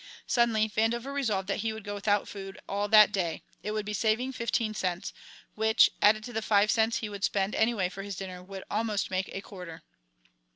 [0.25, 3.91] Suddenly Vandover resolved that he would go without food all that day; it would be
[3.91, 5.13] a saving of fifteen cents,
[5.53, 8.63] which, added to the five cents that he would spend anyway for his dinner, would
[8.71, 9.83] almost make a quarter.